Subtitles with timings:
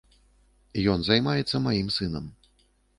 [0.95, 2.25] Ён займаецца маім сынам.